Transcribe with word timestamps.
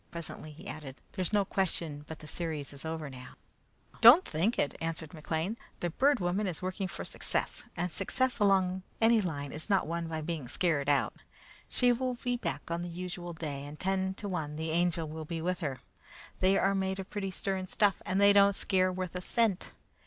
Presently 0.09 0.49
he 0.51 0.67
added, 0.67 0.99
"There's 1.11 1.31
no 1.31 1.45
question 1.45 2.03
but 2.07 2.17
the 2.17 2.27
series 2.27 2.73
is 2.73 2.85
over 2.85 3.07
now." 3.07 3.35
"Don't 4.01 4.25
think 4.25 4.57
it!" 4.57 4.75
answered 4.81 5.13
McLean. 5.13 5.57
"The 5.79 5.91
Bird 5.91 6.19
Woman 6.19 6.47
is 6.47 6.59
working 6.59 6.87
for 6.87 7.05
success, 7.05 7.65
and 7.77 7.91
success 7.91 8.39
along 8.39 8.81
any 8.99 9.21
line 9.21 9.51
is 9.51 9.69
not 9.69 9.85
won 9.85 10.07
by 10.07 10.21
being 10.21 10.47
scared 10.47 10.89
out. 10.89 11.17
She 11.69 11.91
will 11.93 12.15
be 12.15 12.35
back 12.35 12.71
on 12.71 12.81
the 12.81 12.89
usual 12.89 13.33
day, 13.33 13.63
and 13.63 13.79
ten 13.79 14.15
to 14.15 14.27
one, 14.27 14.55
the 14.55 14.71
Angel 14.71 15.07
will 15.07 15.23
be 15.23 15.39
with 15.39 15.59
her. 15.59 15.81
They 16.39 16.57
are 16.57 16.73
made 16.73 16.97
of 16.97 17.11
pretty 17.11 17.29
stern 17.29 17.67
stuff, 17.67 18.01
and 18.03 18.19
they 18.19 18.33
don't 18.33 18.55
scare 18.55 18.91
worth 18.91 19.15
a 19.15 19.21
cent. 19.21 19.67